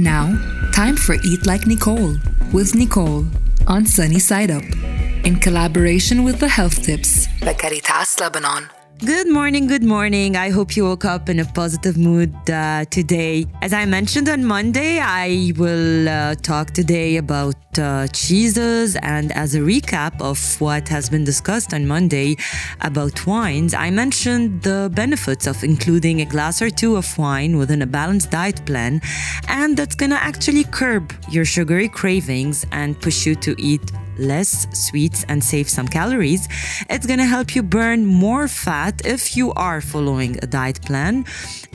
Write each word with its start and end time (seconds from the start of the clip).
Now, 0.00 0.32
time 0.72 0.96
for 0.96 1.16
Eat 1.22 1.44
Like 1.44 1.66
Nicole 1.66 2.16
with 2.54 2.74
Nicole 2.74 3.26
on 3.66 3.84
Sunny 3.84 4.18
Side 4.18 4.50
Up 4.50 4.64
in 5.26 5.36
collaboration 5.36 6.24
with 6.24 6.40
the 6.40 6.48
Health 6.48 6.82
Tips 6.82 7.28
by 7.42 7.52
Caritas 7.52 8.18
Lebanon. 8.18 8.79
Good 9.02 9.30
morning, 9.30 9.66
good 9.66 9.82
morning. 9.82 10.36
I 10.36 10.50
hope 10.50 10.76
you 10.76 10.84
woke 10.84 11.06
up 11.06 11.30
in 11.30 11.40
a 11.40 11.46
positive 11.46 11.96
mood 11.96 12.34
uh, 12.50 12.84
today. 12.84 13.46
As 13.62 13.72
I 13.72 13.86
mentioned 13.86 14.28
on 14.28 14.44
Monday, 14.44 14.98
I 15.00 15.54
will 15.56 16.06
uh, 16.06 16.34
talk 16.34 16.72
today 16.72 17.16
about 17.16 17.56
uh, 17.78 18.08
cheeses. 18.08 18.96
And 18.96 19.32
as 19.32 19.54
a 19.54 19.60
recap 19.60 20.20
of 20.20 20.38
what 20.60 20.86
has 20.88 21.08
been 21.08 21.24
discussed 21.24 21.72
on 21.72 21.86
Monday 21.86 22.36
about 22.82 23.26
wines, 23.26 23.72
I 23.72 23.88
mentioned 23.88 24.64
the 24.64 24.90
benefits 24.92 25.46
of 25.46 25.64
including 25.64 26.20
a 26.20 26.26
glass 26.26 26.60
or 26.60 26.68
two 26.68 26.96
of 26.96 27.16
wine 27.16 27.56
within 27.56 27.80
a 27.80 27.86
balanced 27.86 28.30
diet 28.30 28.66
plan. 28.66 29.00
And 29.48 29.78
that's 29.78 29.96
to 29.96 30.12
actually 30.12 30.64
curb 30.64 31.14
your 31.30 31.46
sugary 31.46 31.88
cravings 31.88 32.66
and 32.70 33.00
push 33.00 33.24
you 33.24 33.34
to 33.36 33.54
eat 33.58 33.80
less 34.20 34.66
sweets 34.72 35.24
and 35.28 35.42
save 35.42 35.68
some 35.68 35.88
calories. 35.88 36.48
It's 36.88 37.06
to 37.18 37.24
help 37.24 37.54
you 37.54 37.62
burn 37.62 38.06
more 38.06 38.46
fat 38.48 39.02
if 39.04 39.36
you 39.36 39.52
are 39.54 39.80
following 39.80 40.38
a 40.42 40.46
diet 40.46 40.80
plan. 40.82 41.24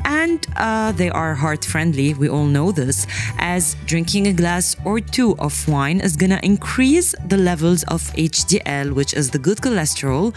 And 0.06 0.46
uh, 0.56 0.92
they 0.92 1.10
are 1.10 1.34
heart 1.34 1.66
friendly, 1.66 2.14
we 2.14 2.30
all 2.30 2.46
know 2.46 2.72
this, 2.72 3.08
as 3.40 3.76
drinking 3.86 4.28
a 4.28 4.34
glass 4.34 4.76
or 4.86 5.00
two 5.00 5.36
of 5.40 5.68
wine 5.68 6.00
is 6.00 6.16
to 6.30 6.46
increase 6.46 7.16
the 7.26 7.38
levels 7.38 7.84
of 7.86 8.02
HDL, 8.14 8.94
which 8.94 9.14
is 9.14 9.32
the 9.32 9.40
good 9.40 9.58
cholesterol. 9.58 10.36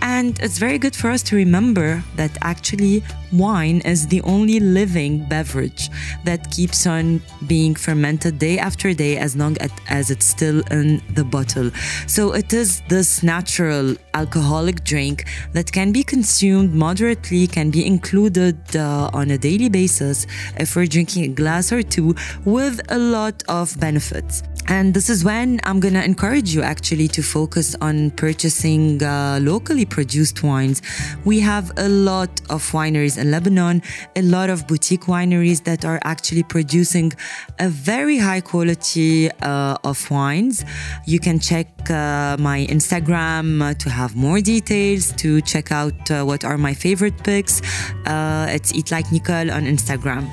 And 0.00 0.38
it's 0.40 0.58
very 0.58 0.78
good 0.78 0.96
for 0.96 1.10
us 1.10 1.22
to 1.24 1.36
remember 1.36 2.02
that 2.16 2.36
actually 2.42 3.04
wine 3.32 3.80
is 3.84 4.06
the 4.08 4.22
only 4.22 4.60
living 4.60 5.28
beverage 5.28 5.88
that 6.24 6.50
keeps 6.50 6.86
on 6.86 7.20
being 7.46 7.74
fermented 7.74 8.38
day 8.38 8.58
after 8.58 8.92
day 8.92 9.18
as 9.18 9.36
long 9.36 9.56
as 9.88 10.10
it's 10.10 10.26
still 10.26 10.62
in 10.70 11.02
the 11.14 11.24
bottle. 11.36 11.68
So 12.06 12.22
it 12.40 12.50
is 12.62 12.68
this 12.88 13.10
natural 13.22 13.86
alcoholic 14.14 14.78
drink 14.92 15.16
that 15.52 15.68
can 15.78 15.88
be 15.98 16.02
consumed 16.02 16.70
moderately, 16.86 17.46
can 17.46 17.68
be 17.70 17.82
included 17.94 18.56
uh, 18.74 19.10
on 19.20 19.26
a 19.36 19.38
daily 19.48 19.70
basis 19.80 20.26
if 20.64 20.68
we're 20.74 20.92
drinking 20.96 21.22
a 21.30 21.32
glass 21.40 21.72
or 21.76 21.82
two 21.82 22.14
with 22.44 22.76
a 22.98 22.98
lot 23.16 23.36
of 23.48 23.78
benefits. 23.86 24.42
And 24.68 24.94
this 24.94 25.08
is 25.08 25.24
when 25.24 25.60
I'm 25.64 25.78
going 25.78 25.94
to 25.94 26.04
encourage 26.04 26.52
you 26.54 26.62
actually 26.62 27.08
to 27.08 27.22
focus 27.22 27.76
on 27.80 28.10
purchasing 28.12 29.02
uh, 29.02 29.38
locally 29.40 29.84
produced 29.84 30.42
wines. 30.42 30.82
We 31.24 31.38
have 31.40 31.72
a 31.76 31.88
lot 31.88 32.40
of 32.50 32.62
wineries 32.72 33.16
in 33.16 33.30
Lebanon, 33.30 33.82
a 34.16 34.22
lot 34.22 34.50
of 34.50 34.66
boutique 34.66 35.02
wineries 35.02 35.62
that 35.64 35.84
are 35.84 36.00
actually 36.02 36.42
producing 36.42 37.12
a 37.60 37.68
very 37.68 38.18
high 38.18 38.40
quality 38.40 39.30
uh, 39.42 39.76
of 39.84 40.10
wines. 40.10 40.64
You 41.06 41.20
can 41.20 41.38
check 41.38 41.68
uh, 41.88 42.36
my 42.40 42.66
Instagram 42.68 43.62
uh, 43.62 43.74
to 43.74 43.88
have 43.88 44.16
more 44.16 44.40
details, 44.40 45.12
to 45.12 45.40
check 45.42 45.70
out 45.70 46.10
uh, 46.10 46.24
what 46.24 46.44
are 46.44 46.58
my 46.58 46.74
favorite 46.74 47.22
picks. 47.22 47.62
Uh, 48.04 48.46
it's 48.50 48.74
Eat 48.74 48.90
Like 48.90 49.12
Nicole 49.12 49.50
on 49.52 49.62
Instagram. 49.62 50.28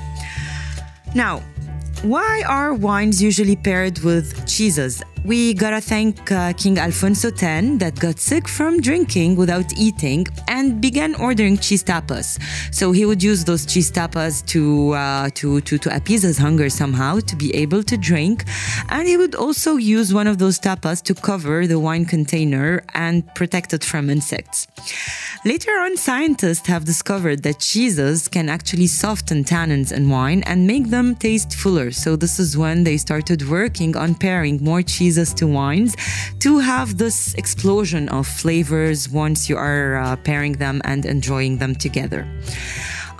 Now, 1.14 1.42
why 2.02 2.42
are 2.46 2.74
wines 2.74 3.22
usually 3.22 3.56
paired 3.56 3.98
with 4.00 4.46
cheeses? 4.46 5.02
We 5.24 5.54
gotta 5.54 5.80
thank 5.80 6.30
uh, 6.30 6.52
King 6.52 6.78
Alfonso 6.78 7.28
X 7.28 7.78
that 7.78 7.98
got 7.98 8.18
sick 8.18 8.46
from 8.46 8.82
drinking 8.82 9.36
without 9.36 9.72
eating 9.74 10.26
and 10.48 10.82
began 10.82 11.14
ordering 11.14 11.56
cheese 11.56 11.82
tapas. 11.82 12.38
So 12.74 12.92
he 12.92 13.06
would 13.06 13.22
use 13.22 13.42
those 13.42 13.64
cheese 13.64 13.90
tapas 13.90 14.44
to, 14.48 14.92
uh, 14.92 15.30
to, 15.36 15.62
to, 15.62 15.78
to 15.78 15.96
appease 15.96 16.24
his 16.24 16.36
hunger 16.36 16.68
somehow, 16.68 17.20
to 17.20 17.36
be 17.36 17.54
able 17.54 17.82
to 17.84 17.96
drink. 17.96 18.44
And 18.90 19.08
he 19.08 19.16
would 19.16 19.34
also 19.34 19.76
use 19.76 20.12
one 20.12 20.26
of 20.26 20.36
those 20.36 20.60
tapas 20.60 21.02
to 21.04 21.14
cover 21.14 21.66
the 21.66 21.78
wine 21.78 22.04
container 22.04 22.82
and 22.92 23.26
protect 23.34 23.72
it 23.72 23.82
from 23.82 24.10
insects. 24.10 24.66
Later 25.46 25.72
on, 25.72 25.96
scientists 25.96 26.66
have 26.66 26.84
discovered 26.84 27.44
that 27.44 27.60
cheeses 27.60 28.28
can 28.28 28.50
actually 28.50 28.88
soften 28.88 29.42
tannins 29.42 29.90
in 29.90 30.10
wine 30.10 30.42
and 30.44 30.66
make 30.66 30.90
them 30.90 31.14
taste 31.14 31.54
fuller. 31.54 31.92
So 31.92 32.14
this 32.14 32.38
is 32.38 32.58
when 32.58 32.84
they 32.84 32.98
started 32.98 33.48
working 33.48 33.96
on 33.96 34.16
pairing 34.16 34.62
more 34.62 34.82
cheese 34.82 35.13
to 35.34 35.46
wines 35.46 35.96
to 36.40 36.58
have 36.58 36.98
this 36.98 37.34
explosion 37.34 38.08
of 38.08 38.26
flavors 38.26 39.08
once 39.08 39.48
you 39.48 39.56
are 39.56 39.96
uh, 39.96 40.16
pairing 40.16 40.54
them 40.54 40.80
and 40.84 41.06
enjoying 41.06 41.58
them 41.58 41.74
together. 41.74 42.26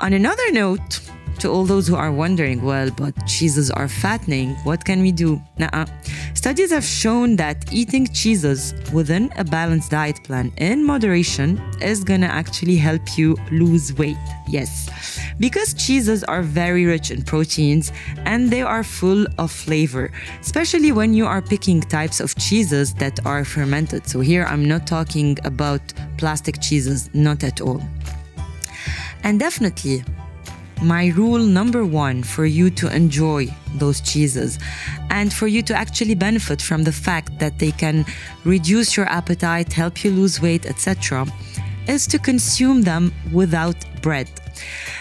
On 0.01 0.13
another 0.13 0.51
note, 0.53 1.01
to 1.41 1.51
all 1.51 1.65
those 1.65 1.87
who 1.87 1.97
are 1.97 2.13
wondering, 2.13 2.63
well, 2.63 2.91
but 2.91 3.15
cheeses 3.27 3.71
are 3.71 3.89
fattening, 3.89 4.55
what 4.65 4.85
can 4.85 5.01
we 5.01 5.13
do? 5.13 5.41
Nuh-uh. 5.59 5.87
Studies 6.35 6.71
have 6.71 6.85
shown 6.85 7.37
that 7.37 7.73
eating 7.73 8.07
cheeses 8.07 8.75
within 8.93 9.33
a 9.37 9.45
balanced 9.45 9.91
diet 9.91 10.23
plan 10.25 10.53
in 10.59 10.85
moderation 10.85 11.61
is 11.81 12.05
gonna 12.05 12.27
actually 12.27 12.77
help 12.77 13.17
you 13.17 13.37
lose 13.51 13.93
weight. 13.95 14.17
Yes, 14.49 14.91
because 15.39 15.75
cheeses 15.75 16.23
are 16.25 16.43
very 16.43 16.85
rich 16.85 17.11
in 17.11 17.23
proteins 17.23 17.93
and 18.25 18.51
they 18.51 18.63
are 18.63 18.85
full 18.85 19.27
of 19.39 19.51
flavor, 19.51 20.13
especially 20.41 20.93
when 20.93 21.15
you 21.15 21.27
are 21.27 21.41
picking 21.41 21.81
types 21.81 22.21
of 22.21 22.37
cheeses 22.37 22.93
that 22.95 23.25
are 23.25 23.45
fermented. 23.45 24.07
So 24.07 24.21
here 24.21 24.45
I'm 24.45 24.65
not 24.67 24.87
talking 24.87 25.39
about 25.45 25.81
plastic 26.19 26.61
cheeses, 26.61 27.09
not 27.15 27.43
at 27.43 27.61
all. 27.61 27.83
And 29.23 29.41
definitely, 29.41 30.05
my 30.83 31.09
rule 31.17 31.39
number 31.39 31.85
one 31.85 32.23
for 32.23 32.47
you 32.47 32.71
to 32.71 32.95
enjoy 32.95 33.47
those 33.77 34.01
cheeses 34.01 34.59
and 35.11 35.33
for 35.33 35.47
you 35.47 35.63
to 35.63 35.75
actually 35.75 36.15
benefit 36.15 36.61
from 36.61 36.85
the 36.85 36.93
fact 36.93 37.39
that 37.39 37.59
they 37.59 37.71
can 37.71 38.05
reduce 38.45 38.97
your 38.97 39.07
appetite, 39.07 39.73
help 39.73 40.05
you 40.05 40.11
lose 40.11 40.41
weight, 40.41 40.67
etc., 40.67 41.27
is 41.87 42.07
to 42.07 42.19
consume 42.19 42.83
them 42.83 43.13
without 43.33 43.77
bread. 44.03 44.29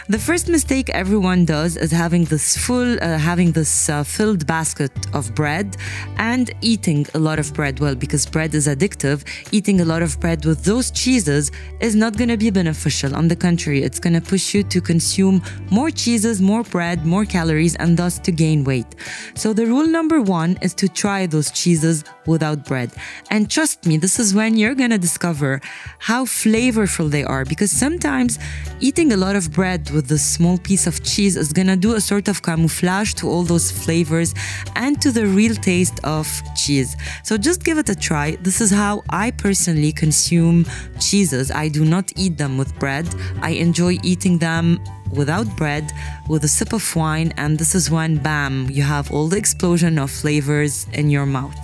The 0.10 0.20
first 0.20 0.50
mistake 0.50 0.90
everyone 0.90 1.46
does 1.46 1.78
is 1.78 1.92
having 1.92 2.26
this 2.26 2.58
full, 2.58 3.02
uh, 3.02 3.18
having 3.18 3.52
this 3.52 3.90
uh, 3.90 4.04
filled 4.04 4.46
basket 4.46 4.92
of 5.14 5.34
bread 5.34 5.78
and 6.18 6.52
eating 6.62 7.06
a 7.14 7.20
lot 7.20 7.40
of 7.40 7.54
bread. 7.54 7.80
Well, 7.80 7.96
because 7.96 8.26
bread 8.26 8.54
is 8.54 8.68
addictive, 8.68 9.24
eating 9.52 9.82
a 9.82 9.86
lot 9.86 10.02
of 10.02 10.20
bread 10.20 10.46
with 10.46 10.64
those 10.64 10.92
cheeses 10.92 11.52
is 11.80 11.96
not 11.96 12.18
going 12.18 12.30
to 12.30 12.38
be 12.38 12.50
beneficial. 12.50 13.16
On 13.16 13.28
the 13.28 13.36
contrary, 13.36 13.84
it's 13.84 14.00
going 14.00 14.14
to 14.14 14.22
push 14.22 14.54
you 14.54 14.64
to 14.64 14.82
consume 14.82 15.42
more 15.70 15.90
cheeses, 15.90 16.42
more 16.42 16.64
bread, 16.64 17.06
more 17.06 17.26
calories, 17.26 17.76
and 17.78 17.98
thus 17.98 18.20
to 18.20 18.32
gain 18.32 18.64
weight. 18.64 18.88
So 19.36 19.54
the 19.54 19.66
rule 19.66 19.88
number 19.88 20.22
one 20.22 20.58
is 20.62 20.74
to 20.76 20.88
try 20.90 21.26
those 21.28 21.52
cheeses 21.52 22.04
without 22.26 22.66
bread. 22.66 22.92
And 23.30 23.50
trust 23.50 23.86
me, 23.86 23.98
this 23.98 24.20
is 24.20 24.34
when 24.34 24.58
you're 24.58 24.76
going 24.76 24.90
to 24.92 24.98
discover 24.98 25.62
how 26.00 26.26
flavorful 26.26 27.10
they 27.10 27.24
are 27.24 27.46
because 27.46 27.72
sometimes 27.72 28.40
eating 28.80 29.14
a 29.14 29.18
lot 29.18 29.36
of 29.36 29.43
bread 29.48 29.90
with 29.92 30.08
this 30.08 30.26
small 30.26 30.58
piece 30.58 30.88
of 30.88 31.04
cheese 31.04 31.36
is 31.38 31.54
gonna 31.54 31.76
do 31.76 31.96
a 31.96 32.02
sort 32.02 32.28
of 32.28 32.42
camouflage 32.42 33.14
to 33.16 33.30
all 33.30 33.44
those 33.44 33.72
flavors 33.72 34.34
and 34.76 35.02
to 35.02 35.12
the 35.12 35.26
real 35.26 35.56
taste 35.56 36.00
of 36.04 36.28
cheese. 36.56 36.96
So 37.24 37.38
just 37.38 37.64
give 37.64 37.78
it 37.78 37.90
a 37.90 37.96
try. 37.96 38.38
This 38.42 38.62
is 38.62 38.72
how 38.72 39.04
I 39.10 39.32
personally 39.32 39.92
consume 39.92 40.66
cheeses. 41.00 41.52
I 41.52 41.68
do 41.68 41.86
not 41.86 42.12
eat 42.16 42.38
them 42.38 42.58
with 42.58 42.78
bread. 42.80 43.08
I 43.42 43.52
enjoy 43.52 44.00
eating 44.04 44.38
them 44.38 44.80
without 45.12 45.48
bread 45.56 45.92
with 46.28 46.44
a 46.44 46.48
sip 46.48 46.74
of 46.74 46.96
wine, 46.96 47.34
and 47.38 47.58
this 47.58 47.76
is 47.76 47.92
when, 47.92 48.18
bam, 48.18 48.68
you 48.70 48.84
have 48.84 49.12
all 49.12 49.28
the 49.28 49.38
explosion 49.38 50.00
of 50.00 50.10
flavors 50.12 50.88
in 50.94 51.10
your 51.10 51.26
mouth. 51.26 51.58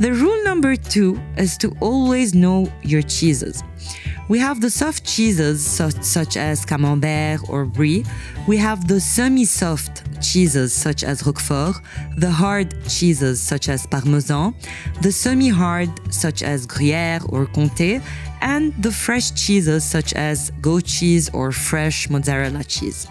The 0.00 0.12
rule 0.12 0.42
number 0.44 0.74
two 0.74 1.20
is 1.36 1.56
to 1.58 1.76
always 1.80 2.34
know 2.34 2.72
your 2.82 3.02
cheeses. 3.02 3.62
We 4.32 4.38
have 4.38 4.62
the 4.62 4.70
soft 4.70 5.04
cheeses 5.04 5.62
such, 5.62 6.02
such 6.02 6.38
as 6.38 6.64
Camembert 6.64 7.50
or 7.50 7.66
Brie. 7.66 8.02
We 8.48 8.56
have 8.56 8.88
the 8.88 8.98
semi-soft 8.98 10.22
cheeses 10.22 10.72
such 10.72 11.04
as 11.04 11.22
Roquefort, 11.26 11.76
the 12.16 12.30
hard 12.30 12.74
cheeses 12.88 13.42
such 13.42 13.68
as 13.68 13.86
Parmesan, 13.86 14.54
the 15.02 15.12
semi-hard 15.12 15.90
such 16.10 16.42
as 16.42 16.66
Gruyère 16.66 17.30
or 17.30 17.44
Comté, 17.44 18.00
and 18.40 18.72
the 18.82 18.90
fresh 18.90 19.32
cheeses 19.32 19.84
such 19.84 20.14
as 20.14 20.50
goat 20.62 20.86
cheese 20.86 21.28
or 21.34 21.52
fresh 21.52 22.08
mozzarella 22.08 22.64
cheese. 22.64 23.06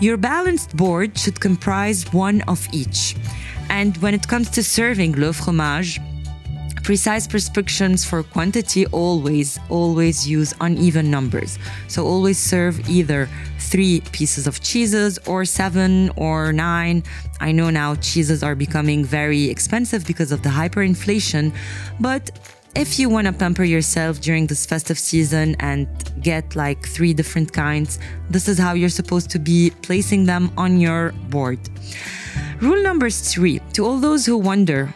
Your 0.00 0.16
balanced 0.16 0.74
board 0.74 1.18
should 1.18 1.40
comprise 1.40 2.10
one 2.10 2.40
of 2.48 2.66
each. 2.72 3.16
And 3.68 3.98
when 3.98 4.14
it 4.14 4.26
comes 4.26 4.48
to 4.52 4.62
serving 4.62 5.12
le 5.12 5.34
fromage, 5.34 6.00
Precise 6.82 7.28
prescriptions 7.28 8.04
for 8.04 8.24
quantity 8.24 8.86
always, 8.86 9.58
always 9.68 10.28
use 10.28 10.52
uneven 10.60 11.12
numbers. 11.12 11.56
So 11.86 12.04
always 12.04 12.38
serve 12.38 12.88
either 12.90 13.28
three 13.60 14.00
pieces 14.10 14.48
of 14.48 14.60
cheeses 14.60 15.16
or 15.26 15.44
seven 15.44 16.10
or 16.16 16.52
nine. 16.52 17.04
I 17.40 17.52
know 17.52 17.70
now 17.70 17.94
cheeses 17.94 18.42
are 18.42 18.56
becoming 18.56 19.04
very 19.04 19.44
expensive 19.48 20.04
because 20.06 20.32
of 20.32 20.42
the 20.42 20.48
hyperinflation, 20.48 21.54
but 22.00 22.30
if 22.74 22.98
you 22.98 23.08
want 23.08 23.26
to 23.28 23.32
pamper 23.32 23.64
yourself 23.64 24.20
during 24.20 24.46
this 24.48 24.66
festive 24.66 24.98
season 24.98 25.54
and 25.60 25.86
get 26.20 26.56
like 26.56 26.84
three 26.88 27.14
different 27.14 27.52
kinds, 27.52 28.00
this 28.28 28.48
is 28.48 28.58
how 28.58 28.72
you're 28.72 28.88
supposed 28.88 29.30
to 29.30 29.38
be 29.38 29.70
placing 29.82 30.24
them 30.24 30.50
on 30.56 30.80
your 30.80 31.12
board. 31.28 31.60
Rule 32.60 32.82
number 32.82 33.10
three 33.10 33.60
to 33.74 33.84
all 33.84 33.98
those 33.98 34.26
who 34.26 34.36
wonder 34.38 34.92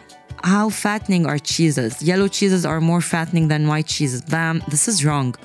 how 0.47 0.69
fattening 0.69 1.25
are 1.25 1.37
cheeses. 1.37 2.01
Yellow 2.01 2.29
cheeses 2.29 2.65
are 2.65 2.79
more 2.79 3.01
fattening 3.01 3.49
than 3.49 3.67
white 3.67 3.85
cheeses. 3.85 4.21
Bam, 4.21 4.63
this 4.69 4.87
is 4.87 5.03
wrong. 5.03 5.35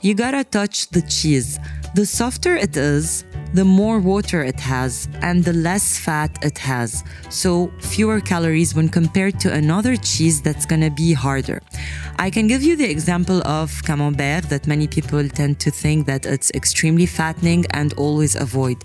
You 0.00 0.14
gotta 0.14 0.44
touch 0.44 0.88
the 0.96 1.02
cheese. 1.02 1.58
The 1.94 2.06
softer 2.06 2.54
it 2.56 2.74
is, 2.74 3.24
the 3.52 3.66
more 3.66 3.98
water 3.98 4.42
it 4.42 4.58
has 4.60 5.08
and 5.20 5.44
the 5.44 5.52
less 5.52 5.98
fat 5.98 6.32
it 6.42 6.56
has. 6.56 7.04
So, 7.28 7.70
fewer 7.80 8.18
calories 8.20 8.74
when 8.74 8.88
compared 8.88 9.38
to 9.40 9.52
another 9.52 9.94
cheese 9.96 10.40
that's 10.40 10.64
gonna 10.64 10.90
be 10.90 11.12
harder. 11.12 11.60
I 12.18 12.30
can 12.30 12.46
give 12.46 12.62
you 12.62 12.76
the 12.76 12.88
example 12.88 13.46
of 13.46 13.68
Camembert 13.82 14.44
that 14.48 14.66
many 14.66 14.86
people 14.86 15.28
tend 15.28 15.60
to 15.60 15.70
think 15.70 16.06
that 16.06 16.24
it's 16.24 16.50
extremely 16.52 17.06
fattening 17.06 17.66
and 17.72 17.92
always 18.04 18.36
avoid. 18.36 18.78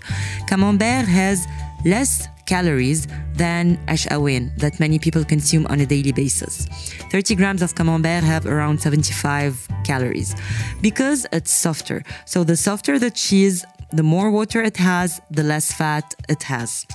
Camembert 0.48 1.06
has 1.06 1.46
less 1.86 2.28
calories 2.46 3.06
than 3.34 3.78
Ash 3.88 4.06
Awain 4.10 4.52
that 4.56 4.80
many 4.80 4.98
people 4.98 5.24
consume 5.24 5.66
on 5.66 5.80
a 5.80 5.86
daily 5.86 6.12
basis. 6.12 6.66
30 7.10 7.34
grams 7.34 7.62
of 7.62 7.74
camembert 7.74 8.24
have 8.24 8.46
around 8.46 8.80
75 8.80 9.68
calories 9.84 10.34
because 10.80 11.26
it's 11.32 11.52
softer. 11.52 12.02
So 12.24 12.44
the 12.44 12.56
softer 12.56 12.98
the 12.98 13.10
cheese, 13.10 13.64
the 13.92 14.02
more 14.02 14.30
water 14.30 14.62
it 14.62 14.76
has, 14.76 15.20
the 15.30 15.42
less 15.42 15.72
fat 15.72 16.14
it 16.28 16.42
has. 16.44 16.86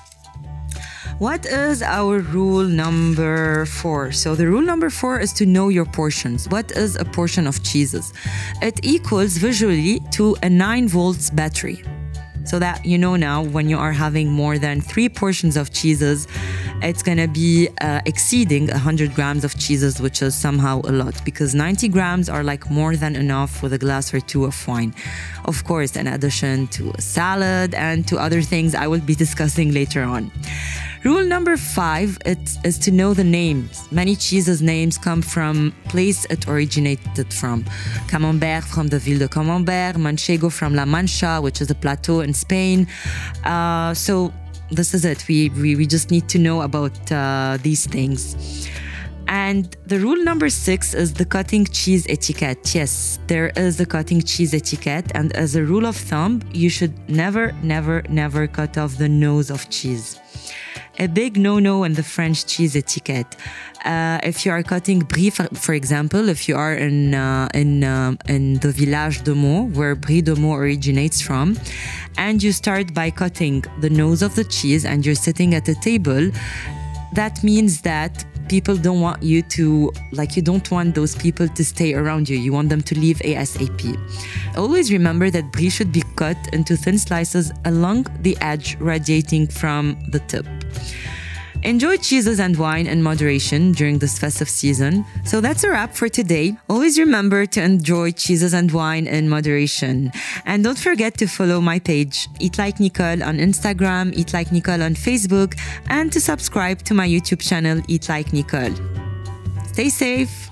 What 1.19 1.45
is 1.45 1.83
our 1.83 2.19
rule 2.19 2.63
number 2.63 3.67
four? 3.67 4.11
So, 4.11 4.33
the 4.33 4.47
rule 4.47 4.63
number 4.63 4.89
four 4.89 5.19
is 5.19 5.31
to 5.33 5.45
know 5.45 5.69
your 5.69 5.85
portions. 5.85 6.49
What 6.49 6.71
is 6.71 6.95
a 6.95 7.05
portion 7.05 7.45
of 7.45 7.61
cheeses? 7.61 8.11
It 8.59 8.79
equals 8.81 9.37
visually 9.37 9.99
to 10.13 10.35
a 10.41 10.49
9 10.49 10.87
volts 10.87 11.29
battery 11.29 11.83
so 12.51 12.59
that 12.59 12.85
you 12.85 12.97
know 12.97 13.15
now 13.15 13.41
when 13.41 13.69
you 13.69 13.77
are 13.77 13.93
having 13.93 14.29
more 14.29 14.57
than 14.57 14.81
three 14.81 15.07
portions 15.07 15.55
of 15.55 15.71
cheeses, 15.71 16.27
it's 16.81 17.01
gonna 17.01 17.29
be 17.29 17.69
uh, 17.79 18.01
exceeding 18.05 18.67
100 18.67 19.15
grams 19.15 19.45
of 19.45 19.57
cheeses, 19.57 20.01
which 20.01 20.21
is 20.21 20.35
somehow 20.35 20.81
a 20.83 20.91
lot 20.91 21.15
because 21.23 21.55
90 21.55 21.87
grams 21.87 22.27
are 22.27 22.43
like 22.43 22.69
more 22.69 22.97
than 22.97 23.15
enough 23.15 23.63
with 23.63 23.71
a 23.71 23.77
glass 23.77 24.13
or 24.13 24.19
two 24.19 24.43
of 24.43 24.67
wine. 24.67 24.93
Of 25.45 25.63
course, 25.63 25.95
in 25.95 26.07
addition 26.07 26.67
to 26.75 26.91
a 26.91 26.99
salad 26.99 27.73
and 27.73 28.05
to 28.09 28.17
other 28.17 28.41
things 28.41 28.75
I 28.75 28.85
will 28.87 29.05
be 29.11 29.15
discussing 29.15 29.71
later 29.71 30.03
on. 30.03 30.29
Rule 31.03 31.25
number 31.25 31.57
five 31.57 32.19
is 32.25 32.77
to 32.77 32.91
know 32.91 33.15
the 33.15 33.23
names. 33.23 33.91
Many 33.91 34.15
cheeses 34.15 34.61
names 34.61 34.99
come 34.99 35.23
from 35.23 35.73
place 35.85 36.25
it 36.25 36.47
originated 36.47 37.33
from. 37.33 37.65
Camembert 38.07 38.63
from 38.63 38.87
the 38.87 38.99
Ville 38.99 39.17
de 39.17 39.27
Camembert, 39.27 39.95
Manchego 39.95 40.51
from 40.51 40.75
La 40.75 40.85
Mancha, 40.85 41.41
which 41.41 41.59
is 41.59 41.71
a 41.71 41.75
plateau 41.75 42.19
in 42.19 42.35
Spain. 42.35 42.87
Uh, 43.43 43.95
so 43.95 44.31
this 44.69 44.93
is 44.93 45.03
it. 45.03 45.27
We, 45.27 45.49
we, 45.49 45.75
we 45.75 45.87
just 45.87 46.11
need 46.11 46.29
to 46.29 46.37
know 46.37 46.61
about 46.61 47.11
uh, 47.11 47.57
these 47.63 47.87
things. 47.87 48.69
And 49.27 49.75
the 49.87 49.97
rule 49.97 50.23
number 50.23 50.51
six 50.51 50.93
is 50.93 51.15
the 51.15 51.25
cutting 51.25 51.65
cheese 51.65 52.05
etiquette. 52.09 52.75
Yes, 52.75 53.17
there 53.25 53.51
is 53.55 53.79
a 53.79 53.87
cutting 53.87 54.21
cheese 54.21 54.53
etiquette. 54.53 55.11
And 55.15 55.35
as 55.35 55.55
a 55.55 55.63
rule 55.63 55.87
of 55.87 55.95
thumb, 55.95 56.43
you 56.53 56.69
should 56.69 56.93
never, 57.09 57.53
never, 57.63 58.03
never 58.07 58.45
cut 58.45 58.77
off 58.77 58.99
the 58.99 59.09
nose 59.09 59.49
of 59.49 59.67
cheese 59.71 60.19
a 61.01 61.07
big 61.07 61.35
no-no 61.35 61.83
in 61.83 61.93
the 61.93 62.03
French 62.03 62.45
cheese 62.45 62.75
etiquette. 62.75 63.35
Uh, 63.83 64.19
if 64.21 64.45
you 64.45 64.51
are 64.51 64.61
cutting 64.61 64.99
brie, 64.99 65.31
for, 65.31 65.47
for, 65.55 65.73
example, 65.73 66.29
if 66.29 66.47
you 66.47 66.55
are 66.55 66.75
in 66.75 67.15
uh, 67.15 67.49
in 67.55 67.83
uh, 67.83 68.15
in 68.27 68.59
the 68.59 68.71
village 68.71 69.23
de 69.23 69.33
Meaux, 69.33 69.63
where 69.77 69.95
brie 69.95 70.21
de 70.21 70.35
Meaux 70.35 70.53
originates 70.53 71.19
from, 71.19 71.57
and 72.17 72.43
you 72.43 72.51
start 72.51 72.93
by 72.93 73.09
cutting 73.09 73.63
the 73.79 73.89
nose 73.89 74.21
of 74.21 74.35
the 74.35 74.43
cheese, 74.43 74.85
and 74.85 75.03
you're 75.03 75.23
sitting 75.27 75.55
at 75.55 75.67
a 75.67 75.75
table, 75.81 76.29
that 77.15 77.43
means 77.43 77.81
that 77.81 78.23
people 78.47 78.75
don't 78.75 79.01
want 79.01 79.23
you 79.23 79.41
to 79.41 79.91
like 80.11 80.35
you 80.35 80.43
don't 80.43 80.69
want 80.69 80.93
those 80.93 81.15
people 81.15 81.47
to 81.47 81.63
stay 81.65 81.95
around 81.95 82.29
you. 82.29 82.37
You 82.37 82.53
want 82.53 82.69
them 82.69 82.83
to 82.83 82.93
leave 82.99 83.17
asap 83.19 83.97
always 84.55 84.91
remember 84.91 85.31
that 85.31 85.51
brie 85.51 85.69
should 85.69 85.91
be 85.91 86.03
cut 86.15 86.37
into 86.53 86.75
thin 86.75 86.99
slices 86.99 87.51
along 87.65 88.05
the 88.21 88.37
edge 88.41 88.77
radiating 88.79 89.47
from 89.47 89.97
the 90.11 90.19
tip 90.19 90.45
Enjoy 91.63 91.95
cheeses 91.97 92.39
and 92.39 92.57
wine 92.57 92.87
in 92.87 93.03
moderation 93.03 93.71
during 93.71 93.99
this 93.99 94.17
festive 94.17 94.49
season. 94.49 95.05
So 95.25 95.41
that's 95.41 95.63
a 95.63 95.69
wrap 95.69 95.93
for 95.93 96.09
today. 96.09 96.57
Always 96.67 96.97
remember 96.97 97.45
to 97.45 97.61
enjoy 97.61 98.11
cheeses 98.11 98.55
and 98.55 98.71
wine 98.71 99.05
in 99.05 99.29
moderation. 99.29 100.11
And 100.45 100.63
don't 100.63 100.79
forget 100.79 101.17
to 101.19 101.27
follow 101.27 101.61
my 101.61 101.77
page, 101.77 102.27
Eat 102.39 102.57
Like 102.57 102.79
Nicole 102.79 103.21
on 103.21 103.37
Instagram, 103.37 104.11
Eat 104.15 104.33
Like 104.33 104.51
Nicole 104.51 104.81
on 104.81 104.95
Facebook, 104.95 105.53
and 105.87 106.11
to 106.11 106.19
subscribe 106.19 106.81
to 106.83 106.95
my 106.95 107.07
YouTube 107.07 107.47
channel, 107.47 107.79
Eat 107.87 108.09
Like 108.09 108.33
Nicole. 108.33 108.73
Stay 109.67 109.89
safe. 109.89 110.49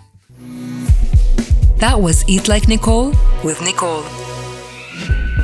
That 1.78 2.00
was 2.00 2.24
Eat 2.30 2.48
Like 2.48 2.68
Nicole 2.68 3.14
with 3.44 3.60
Nicole. 3.64 4.04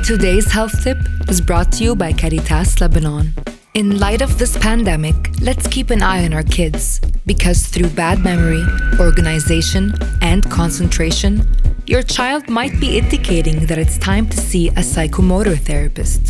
Today's 0.04 0.51
health 0.51 0.83
tip 0.83 1.00
is 1.27 1.42
brought 1.42 1.72
to 1.72 1.83
you 1.83 1.95
by 1.95 2.13
Caritas 2.13 2.80
Lebanon. 2.80 3.33
In 3.75 4.00
light 4.00 4.22
of 4.22 4.38
this 4.39 4.57
pandemic, 4.57 5.16
let's 5.42 5.68
keep 5.68 5.89
an 5.89 6.01
eye 6.01 6.24
on 6.24 6.31
our 6.31 6.44
kids 6.44 7.01
because 7.25 7.68
through 7.68 7.89
bad 7.89 8.24
memory, 8.24 8.63
organization, 9.01 9.94
and 10.22 10.50
concentration, 10.50 11.45
your 11.86 12.01
child 12.01 12.48
might 12.48 12.80
be 12.80 12.98
indicating 12.98 13.66
that 13.66 13.77
it's 13.77 13.98
time 13.98 14.30
to 14.30 14.38
see 14.38 14.69
a 14.69 14.83
psychomotor 14.92 15.60
therapist. 15.60 16.22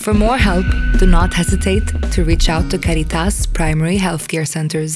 For 0.00 0.14
more 0.14 0.38
help, 0.38 0.64
do 0.98 1.04
not 1.04 1.34
hesitate 1.34 1.86
to 2.12 2.24
reach 2.24 2.48
out 2.48 2.70
to 2.70 2.78
Caritas 2.78 3.44
primary 3.44 3.98
healthcare 3.98 4.48
centers. 4.48 4.94